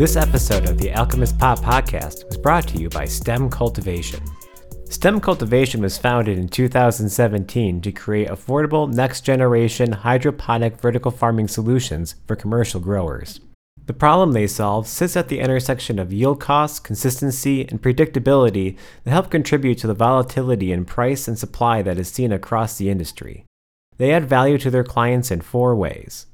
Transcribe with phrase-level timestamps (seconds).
[0.00, 4.24] This episode of the Alchemist Pot podcast was brought to you by STEM Cultivation.
[4.88, 12.14] STEM Cultivation was founded in 2017 to create affordable next generation hydroponic vertical farming solutions
[12.26, 13.40] for commercial growers.
[13.84, 19.10] The problem they solve sits at the intersection of yield costs, consistency, and predictability that
[19.10, 23.44] help contribute to the volatility in price and supply that is seen across the industry.
[23.98, 26.24] They add value to their clients in four ways.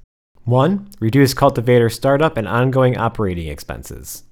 [0.46, 0.90] 1.
[1.00, 4.22] Reduce cultivator startup and ongoing operating expenses.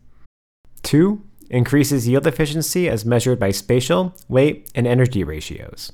[0.84, 1.20] 2.
[1.50, 5.90] Increases yield efficiency as measured by spatial, weight, and energy ratios.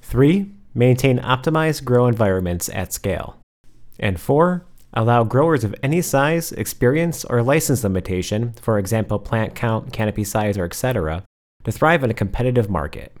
[0.00, 0.50] 3.
[0.72, 3.36] Maintain optimized grow environments at scale.
[3.98, 9.92] And 4 allow growers of any size, experience, or license limitation, for example, plant count,
[9.92, 11.22] canopy size, or etc.,
[11.64, 13.12] to thrive in a competitive market.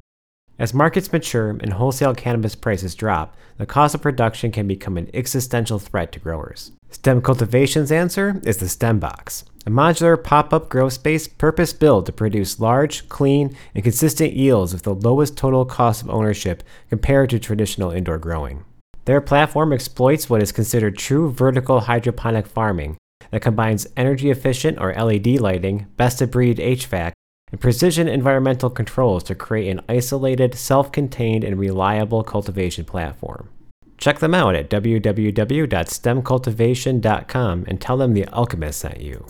[0.56, 5.10] As markets mature and wholesale cannabis prices drop, the cost of production can become an
[5.12, 6.70] existential threat to growers.
[6.90, 12.06] STEM Cultivation's answer is the STEM Box, a modular pop up grow space purpose built
[12.06, 17.30] to produce large, clean, and consistent yields with the lowest total cost of ownership compared
[17.30, 18.64] to traditional indoor growing.
[19.06, 22.96] Their platform exploits what is considered true vertical hydroponic farming
[23.32, 27.12] that combines energy efficient or LED lighting, best of breed HVAC,
[27.50, 33.50] and precision environmental controls to create an isolated, self contained, and reliable cultivation platform.
[33.98, 39.24] Check them out at www.stemcultivation.com and tell them the Alchemist sent you.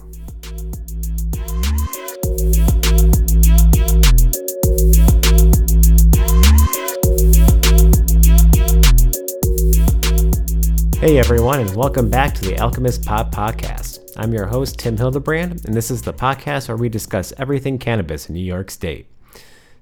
[10.99, 14.04] Hey everyone, and welcome back to the Alchemist Pot Podcast.
[14.17, 18.29] I'm your host, Tim Hildebrand, and this is the podcast where we discuss everything cannabis
[18.29, 19.09] in New York State.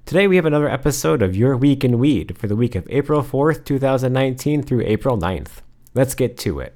[0.07, 3.21] Today we have another episode of Your Week in Weed for the week of April
[3.21, 5.61] 4th, 2019 through April 9th.
[5.93, 6.75] Let's get to it.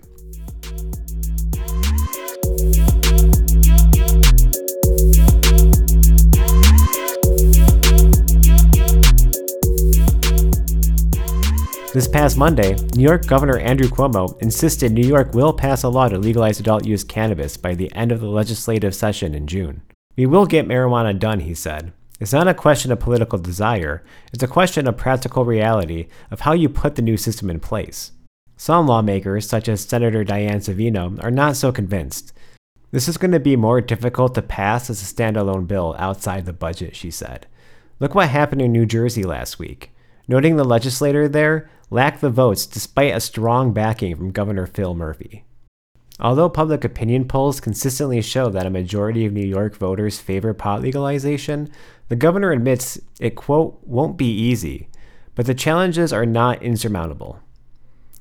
[11.98, 16.08] This past Monday, New York Governor Andrew Cuomo insisted New York will pass a law
[16.08, 19.82] to legalize adult use cannabis by the end of the legislative session in June.
[20.16, 21.94] We will get marijuana done, he said.
[22.20, 26.54] It's not a question of political desire, it's a question of practical reality of how
[26.54, 28.12] you put the new system in place.
[28.58, 32.32] Some lawmakers, such as Senator Diane Savino, are not so convinced.
[32.92, 36.54] This is going to be more difficult to pass as a standalone bill outside the
[36.54, 37.48] budget, she said.
[38.00, 39.90] Look what happened in New Jersey last week.
[40.28, 45.46] Noting the legislator there lacked the votes despite a strong backing from Governor Phil Murphy.
[46.20, 50.82] Although public opinion polls consistently show that a majority of New York voters favor pot
[50.82, 51.70] legalization,
[52.10, 54.90] the governor admits it, quote, won't be easy,
[55.36, 57.40] but the challenges are not insurmountable.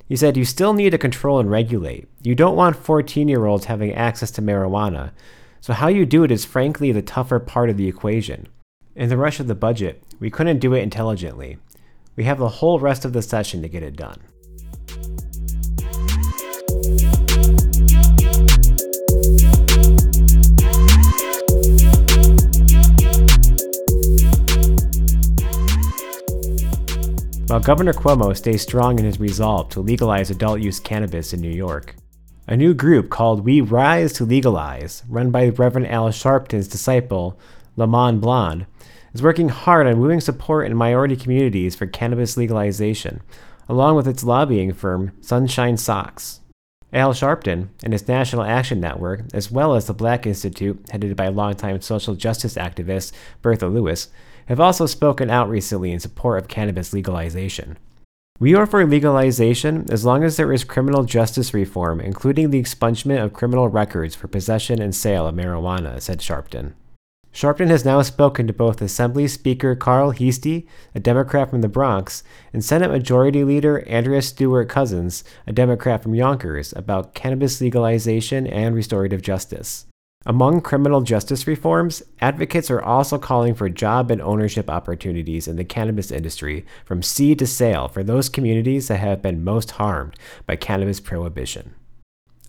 [0.06, 2.06] He said, You still need to control and regulate.
[2.23, 5.12] You don't want 14 year olds having access to marijuana,
[5.61, 8.47] so how you do it is frankly the tougher part of the equation.
[8.94, 11.59] In the rush of the budget, we couldn't do it intelligently.
[12.16, 14.19] We have the whole rest of the session to get it done.
[27.49, 31.50] While Governor Cuomo stays strong in his resolve to legalize adult use cannabis in New
[31.50, 31.97] York,
[32.49, 37.38] a new group called We Rise to Legalize, run by Reverend Al Sharpton's disciple,
[37.76, 38.66] Lamont Blond,
[39.16, 43.22] is working hard on wooing support in minority communities for cannabis legalization,
[43.66, 46.41] along with its lobbying firm, Sunshine Sachs.
[46.93, 51.28] Al Sharpton and his National Action Network, as well as the Black Institute, headed by
[51.28, 54.09] longtime social justice activist Bertha Lewis,
[54.49, 57.78] have also spoken out recently in support of cannabis legalization.
[58.38, 63.25] We are for legalization as long as there is criminal justice reform, including the expungement
[63.25, 66.75] of criminal records for possession and sale of marijuana, said Sharpton.
[67.36, 72.22] Sharpton has now spoken to both Assembly Speaker Carl Heastie, a Democrat from the Bronx,
[72.50, 78.75] and Senate Majority Leader Andrea Stewart Cousins, a Democrat from Yonkers, about cannabis legalization and
[78.75, 79.84] restorative justice.
[80.25, 85.64] Among criminal justice reforms, advocates are also calling for job and ownership opportunities in the
[85.64, 90.16] cannabis industry from seed to sale for those communities that have been most harmed
[90.46, 91.75] by cannabis prohibition.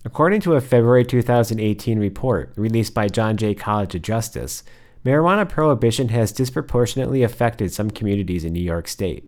[0.04, 4.62] According to a February 2018 report released by John Jay College of Justice,
[5.04, 9.26] marijuana prohibition has disproportionately affected some communities in New York State.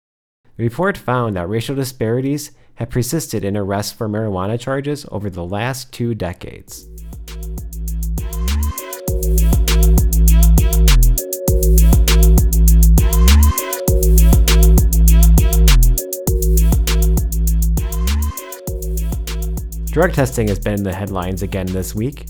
[0.56, 5.44] The report found that racial disparities have persisted in arrests for marijuana charges over the
[5.44, 6.88] last two decades.
[19.90, 22.26] Drug testing has been in the headlines again this week.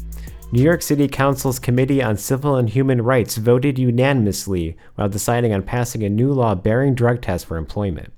[0.51, 5.63] New York City Council's Committee on Civil and Human Rights voted unanimously while deciding on
[5.63, 8.15] passing a new law barring drug tests for employment.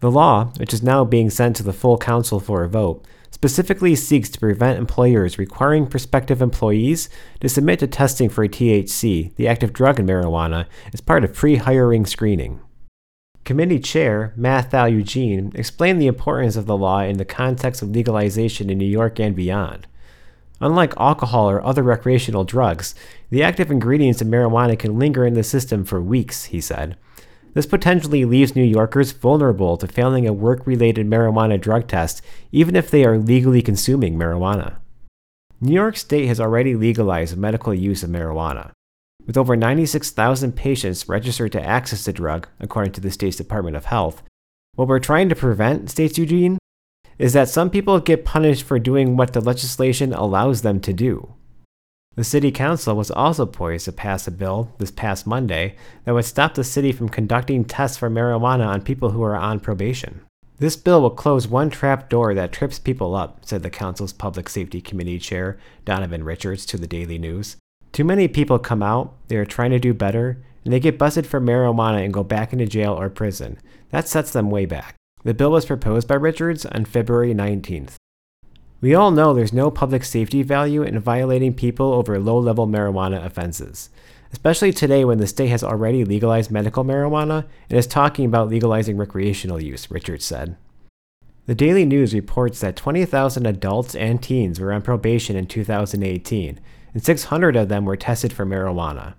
[0.00, 3.94] The law, which is now being sent to the full council for a vote, specifically
[3.94, 7.10] seeks to prevent employers requiring prospective employees
[7.40, 10.64] to submit to testing for THC, the active drug in marijuana,
[10.94, 12.60] as part of pre hiring screening.
[13.46, 18.68] Committee Chair Mathieu Eugene explained the importance of the law in the context of legalization
[18.68, 19.86] in New York and beyond.
[20.60, 22.96] Unlike alcohol or other recreational drugs,
[23.30, 26.96] the active ingredients in marijuana can linger in the system for weeks, he said.
[27.54, 32.74] This potentially leaves New Yorkers vulnerable to failing a work related marijuana drug test, even
[32.74, 34.78] if they are legally consuming marijuana.
[35.60, 38.72] New York State has already legalized medical use of marijuana.
[39.26, 43.86] With over 96,000 patients registered to access the drug, according to the state's Department of
[43.86, 44.22] Health,
[44.76, 46.58] what we're trying to prevent, states Eugene,
[47.18, 51.34] is that some people get punished for doing what the legislation allows them to do.
[52.14, 56.24] The City Council was also poised to pass a bill this past Monday that would
[56.24, 60.20] stop the city from conducting tests for marijuana on people who are on probation.
[60.58, 64.48] This bill will close one trap door that trips people up, said the Council's Public
[64.48, 67.56] Safety Committee Chair, Donovan Richards, to the Daily News.
[67.96, 71.26] Too many people come out, they are trying to do better, and they get busted
[71.26, 73.58] for marijuana and go back into jail or prison.
[73.88, 74.96] That sets them way back.
[75.24, 77.94] The bill was proposed by Richards on February 19th.
[78.82, 83.24] We all know there's no public safety value in violating people over low level marijuana
[83.24, 83.88] offenses,
[84.30, 88.98] especially today when the state has already legalized medical marijuana and is talking about legalizing
[88.98, 90.58] recreational use, Richards said.
[91.46, 96.60] The Daily News reports that 20,000 adults and teens were on probation in 2018,
[96.96, 99.16] and 600 of them were tested for marijuana.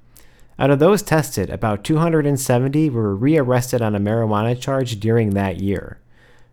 [0.58, 6.00] Out of those tested, about 270 were rearrested on a marijuana charge during that year.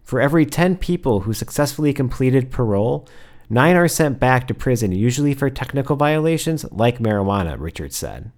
[0.02, 3.08] For every 10 people who successfully completed parole,
[3.48, 8.30] 9 are sent back to prison, usually for technical violations like marijuana, Richard said.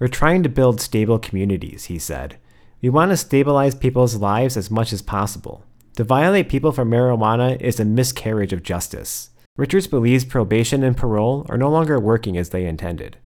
[0.00, 2.38] We're trying to build stable communities, he said.
[2.82, 5.64] We want to stabilize people's lives as much as possible.
[5.94, 9.30] To violate people for marijuana is a miscarriage of justice.
[9.56, 13.18] Richards believes probation and parole are no longer working as they intended.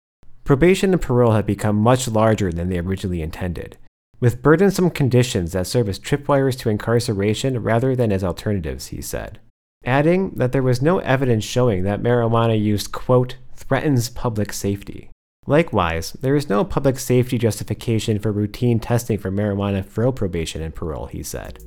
[0.43, 3.77] Probation and parole have become much larger than they originally intended,
[4.19, 9.39] with burdensome conditions that serve as tripwires to incarceration rather than as alternatives, he said,
[9.85, 15.09] adding that there was no evidence showing that marijuana use, quote, threatens public safety.
[15.45, 20.75] Likewise, there is no public safety justification for routine testing for marijuana for probation and
[20.75, 21.63] parole, he said.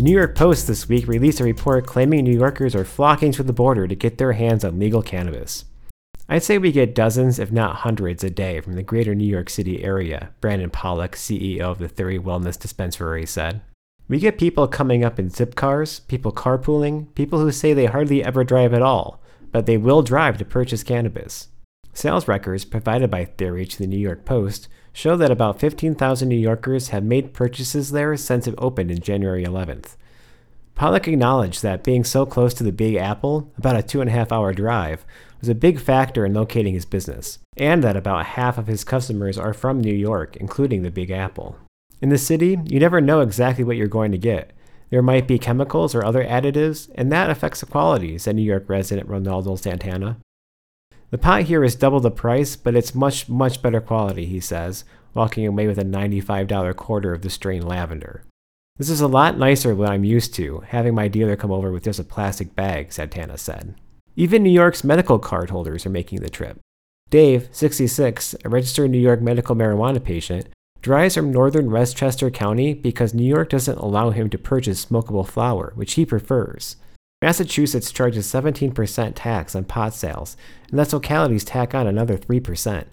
[0.00, 3.42] The New York Post this week released a report claiming New Yorkers are flocking to
[3.42, 5.66] the border to get their hands on legal cannabis.
[6.26, 9.50] I'd say we get dozens, if not hundreds, a day from the greater New York
[9.50, 13.60] City area, Brandon Pollock, CEO of the Theory Wellness Dispensary, said.
[14.08, 18.24] We get people coming up in zip cars, people carpooling, people who say they hardly
[18.24, 19.20] ever drive at all,
[19.52, 21.48] but they will drive to purchase cannabis.
[21.92, 26.36] Sales records provided by Theory to the New York Post show that about 15,000 New
[26.36, 29.96] Yorkers have made purchases there since it opened in January 11th.
[30.74, 34.12] Pollock acknowledged that being so close to the Big Apple, about a two and a
[34.12, 35.04] half hour drive,
[35.40, 39.36] was a big factor in locating his business, and that about half of his customers
[39.36, 41.58] are from New York, including the Big Apple.
[42.00, 44.52] In the city, you never know exactly what you're going to get.
[44.88, 48.68] There might be chemicals or other additives, and that affects the quality, said New York
[48.68, 50.18] resident Ronaldo Santana.
[51.10, 54.84] The pot here is double the price, but it's much, much better quality, he says,
[55.12, 58.22] walking away with a $95 quarter of the strain lavender.
[58.78, 61.84] This is a lot nicer than I'm used to, having my dealer come over with
[61.84, 63.74] just a plastic bag, Santana said.
[64.14, 66.60] Even New York's medical card holders are making the trip.
[67.10, 70.46] Dave, 66, a registered New York medical marijuana patient,
[70.80, 75.72] drives from northern Westchester County because New York doesn't allow him to purchase smokable flower,
[75.74, 76.76] which he prefers.
[77.22, 82.86] Massachusetts charges 17% tax on pot sales, and lets localities tack on another 3%.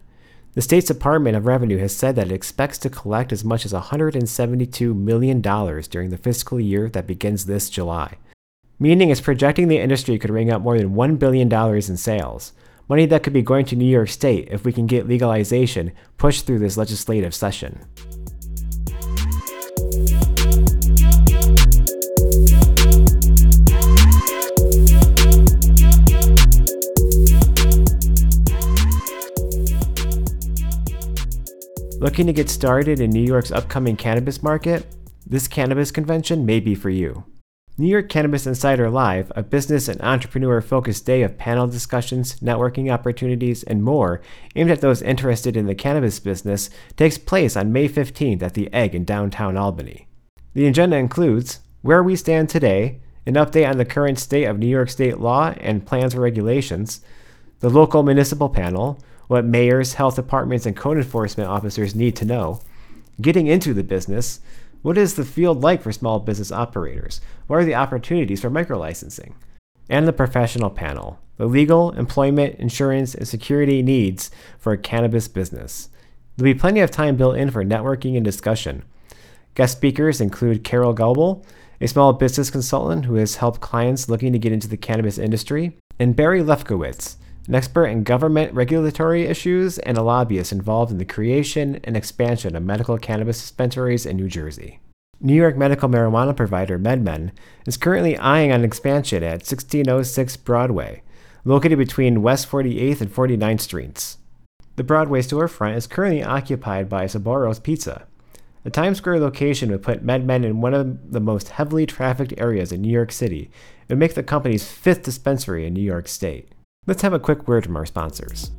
[0.54, 3.72] The state's Department of Revenue has said that it expects to collect as much as
[3.72, 8.18] $172 million during the fiscal year that begins this July,
[8.80, 12.52] meaning it's projecting the industry could ring up more than $1 billion in sales,
[12.90, 16.46] money that could be going to New York State if we can get legalization pushed
[16.46, 17.86] through this legislative session.
[32.08, 34.86] Looking to get started in New York's upcoming cannabis market?
[35.26, 37.26] This cannabis convention may be for you.
[37.78, 42.90] New York Cannabis Insider Live, a business and entrepreneur focused day of panel discussions, networking
[42.90, 44.22] opportunities, and more
[44.56, 48.74] aimed at those interested in the cannabis business, takes place on May 15th at the
[48.74, 50.08] Egg in downtown Albany.
[50.54, 54.68] The agenda includes where we stand today, an update on the current state of New
[54.68, 57.02] York state law and plans or regulations,
[57.60, 58.98] the local municipal panel,
[59.28, 62.62] what mayors, health departments, and code enforcement officers need to know,
[63.22, 64.40] getting into the business,
[64.82, 67.20] what is the field like for small business operators?
[67.48, 69.34] What are the opportunities for microlicensing?
[69.90, 75.90] And the professional panel, the legal, employment, insurance, and security needs for a cannabis business.
[76.36, 78.84] There'll be plenty of time built in for networking and discussion.
[79.56, 81.44] Guest speakers include Carol Goebel,
[81.82, 85.78] a small business consultant who has helped clients looking to get into the cannabis industry,
[86.00, 87.16] and Barry Lefkowitz,
[87.48, 92.56] an expert in government regulatory issues and a lobbyist involved in the creation and expansion
[92.56, 94.80] of medical cannabis dispensaries in New Jersey.
[95.22, 97.32] New York medical marijuana provider MedMen
[97.66, 101.02] is currently eyeing an expansion at 1606 Broadway,
[101.46, 104.18] located between West 48th and 49th Streets.
[104.76, 108.06] The Broadway storefront is currently occupied by Sbarro's Pizza.
[108.64, 112.74] The Times Square location would put MedMen in one of the most heavily trafficked areas
[112.74, 113.50] in New York City
[113.88, 116.52] and would make the company's fifth dispensary in New York State.
[116.88, 118.50] Let's have a quick word from our sponsors.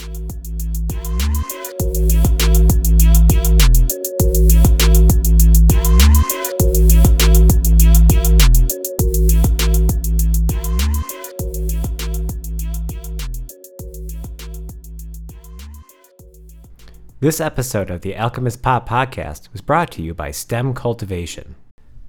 [17.21, 21.57] This episode of the Alchemist Pot podcast was brought to you by STEM Cultivation.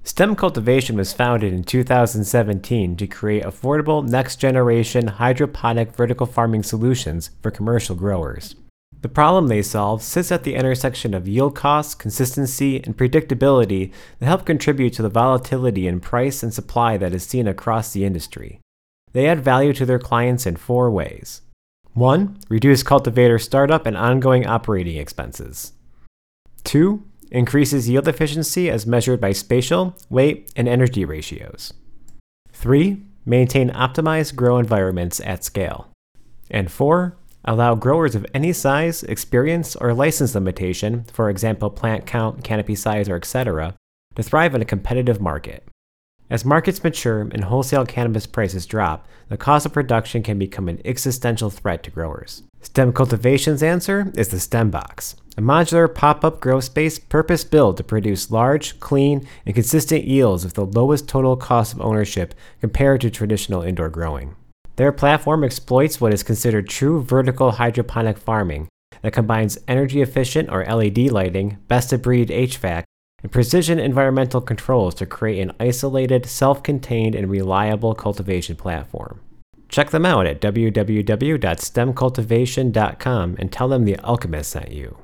[0.10, 7.30] STEM Cultivation was founded in 2017 to create affordable next generation hydroponic vertical farming solutions
[7.44, 8.56] for commercial growers.
[9.02, 14.26] The problem they solve sits at the intersection of yield costs, consistency, and predictability that
[14.26, 18.60] help contribute to the volatility in price and supply that is seen across the industry.
[19.14, 21.42] They add value to their clients in four ways
[21.94, 22.40] 1.
[22.50, 25.74] Reduce cultivator startup and ongoing operating expenses.
[26.64, 31.74] 2 increases yield efficiency as measured by spatial, weight, and energy ratios.
[32.54, 33.02] 3.
[33.26, 35.88] Maintain optimized grow environments at scale.
[36.50, 37.16] And 4.
[37.46, 43.08] Allow growers of any size, experience, or license limitation, for example, plant count, canopy size,
[43.08, 43.76] or etc.,
[44.16, 45.64] to thrive in a competitive market.
[46.30, 50.82] As markets mature and wholesale cannabis prices drop, the cost of production can become an
[50.86, 52.44] existential threat to growers.
[52.62, 57.78] STEM Cultivation's answer is the STEM Box, a modular pop up grow space purpose built
[57.78, 63.00] to produce large, clean, and consistent yields with the lowest total cost of ownership compared
[63.00, 64.36] to traditional indoor growing.
[64.76, 68.68] Their platform exploits what is considered true vertical hydroponic farming
[69.02, 72.84] that combines energy efficient or LED lighting, best of breed HVAC,
[73.24, 79.22] and precision environmental controls to create an isolated, self contained, and reliable cultivation platform.
[79.70, 84.98] Check them out at www.stemcultivation.com and tell them the alchemist sent you.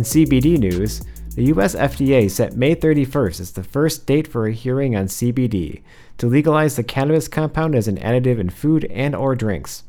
[0.00, 1.02] In CBD news,
[1.34, 5.82] the US FDA set May 31st as the first date for a hearing on CBD
[6.16, 9.82] to legalize the cannabis compound as an additive in food and or drinks.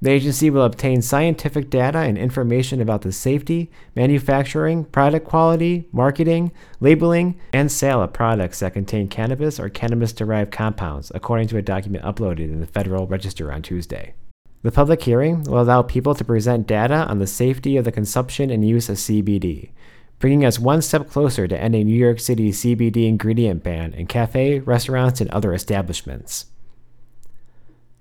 [0.00, 6.50] The agency will obtain scientific data and information about the safety, manufacturing, product quality, marketing,
[6.80, 11.62] labeling, and sale of products that contain cannabis or cannabis derived compounds, according to a
[11.62, 14.14] document uploaded in the Federal Register on Tuesday.
[14.62, 18.50] The public hearing will allow people to present data on the safety of the consumption
[18.50, 19.70] and use of CBD,
[20.18, 24.58] bringing us one step closer to ending New York City's CBD ingredient ban in cafe,
[24.58, 26.46] restaurants, and other establishments.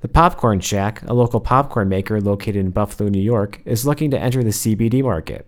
[0.01, 4.19] The Popcorn Shack, a local popcorn maker located in Buffalo, New York, is looking to
[4.19, 5.47] enter the CBD market.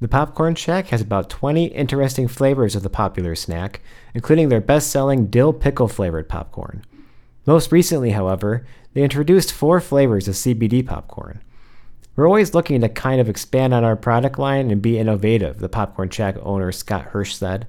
[0.00, 3.80] The Popcorn Shack has about 20 interesting flavors of the popular snack,
[4.14, 6.84] including their best selling dill pickle flavored popcorn.
[7.48, 11.40] Most recently, however, they introduced four flavors of CBD popcorn.
[12.14, 15.70] We're always looking to kind of expand on our product line and be innovative, the
[15.70, 17.66] Popcorn Shack owner Scott Hirsch said.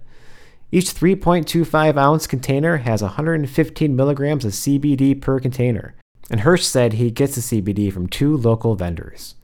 [0.70, 5.96] Each 3.25 ounce container has 115 milligrams of CBD per container,
[6.30, 9.36] and Hirsch said he gets the CBD from two local vendors.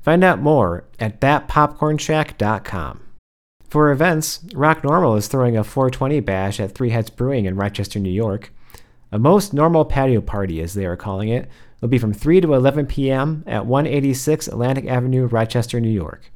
[0.00, 3.02] Find out more at thatpopcornshack.com.
[3.68, 8.00] For events, Roc NORML is throwing a 420 bash at Three Heads Brewing in Rochester,
[8.00, 8.50] New York.
[9.16, 11.48] A most normal patio party, as they are calling it,
[11.80, 13.44] will be from 3 to 11 p.m.
[13.46, 16.30] at 186 Atlantic Avenue, Rochester, New York.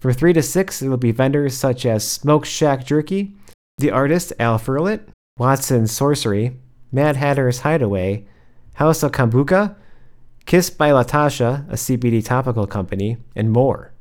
[0.00, 3.36] From 3 to 6, there will be vendors such as Smoke Shack Jerky,
[3.78, 5.06] the artist Al Furlet,
[5.38, 6.56] Watson Sorcery,
[6.90, 8.26] Mad Hatter's Hideaway,
[8.74, 9.76] House of Kombucha,
[10.46, 13.92] Kiss by Latasha, a CBD topical company, and more.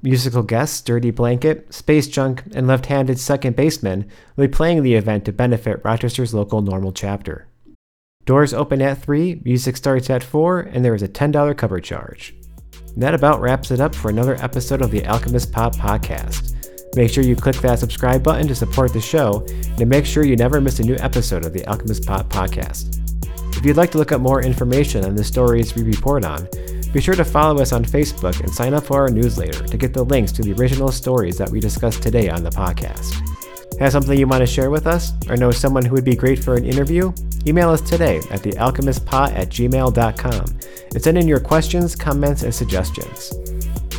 [0.00, 4.94] Musical guests Dirty Blanket, Space Junk, and Left Handed Second Baseman will be playing the
[4.94, 7.48] event to benefit Rochester's local NORML chapter.
[8.26, 12.34] Doors open at 3, music starts at 4, and there is a $10 cover charge.
[12.96, 16.52] That about wraps it up for another episode of the Alchemist Pot Podcast.
[16.96, 20.24] Make sure you click that subscribe button to support the show, and to make sure
[20.24, 22.98] you never miss a new episode of the Alchemist Pot Podcast.
[23.56, 26.48] If you'd like to look up more information on the stories we report on,
[26.92, 29.94] be sure to follow us on Facebook and sign up for our newsletter to get
[29.94, 33.35] the links to the original stories that we discussed today on the podcast.
[33.78, 36.42] Have something you want to share with us, or know someone who would be great
[36.42, 37.12] for an interview?
[37.46, 40.58] Email us today at thealchemistpot at gmail.com
[40.94, 43.32] and send in your questions, comments, and suggestions.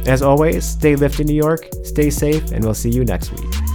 [0.08, 3.67] As always, stay lifted, New York, stay safe, and we'll see you next week.